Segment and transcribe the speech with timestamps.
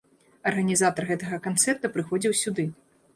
[0.51, 2.67] Арганізатар гэтага канцэрта прыходзіў сюды.